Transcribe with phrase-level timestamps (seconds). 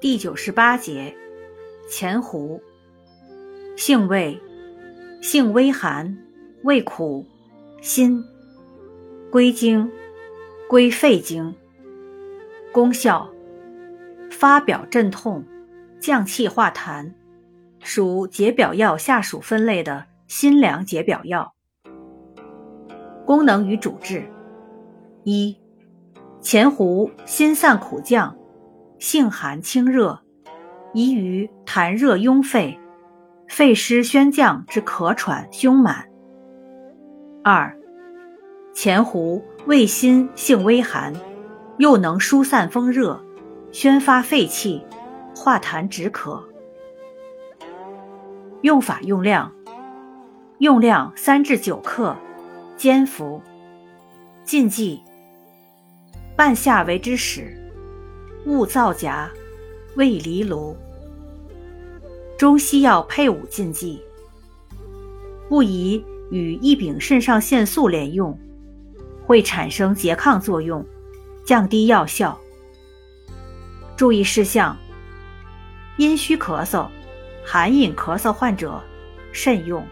[0.00, 1.14] 第九十八节，
[1.86, 2.58] 前胡，
[3.76, 4.40] 性味，
[5.20, 6.16] 性微寒，
[6.62, 7.26] 味苦，
[7.82, 8.24] 辛，
[9.30, 9.92] 归经，
[10.70, 11.54] 归肺经。
[12.72, 13.30] 功效，
[14.30, 15.44] 发表镇痛，
[16.00, 17.12] 降气化痰，
[17.80, 21.54] 属解表药下属分类的辛凉解表药。
[23.26, 24.24] 功能与主治：
[25.24, 25.54] 一，
[26.40, 28.34] 前胡辛散苦降。
[29.00, 30.20] 性寒清热，
[30.92, 32.78] 宜于痰热壅肺、
[33.48, 36.04] 肺湿宣降之咳喘胸满。
[37.42, 37.74] 二，
[38.74, 41.14] 前胡味辛性微寒，
[41.78, 43.18] 又能疏散风热，
[43.72, 44.84] 宣发肺气，
[45.34, 46.38] 化痰止咳。
[48.60, 49.50] 用法用量：
[50.58, 52.14] 用量三至九克，
[52.76, 53.40] 煎服。
[54.44, 55.02] 禁忌：
[56.36, 57.56] 半夏为之始。
[58.46, 59.30] 勿造假，
[59.96, 60.76] 未离炉。
[62.38, 64.02] 中西药配伍禁忌：
[65.48, 68.38] 不宜与异丙肾上腺素联用，
[69.26, 70.84] 会产生拮抗作用，
[71.44, 72.38] 降低药效。
[73.94, 74.74] 注意事项：
[75.98, 76.88] 阴虚咳嗽、
[77.44, 78.80] 寒饮咳嗽患者
[79.32, 79.86] 慎用。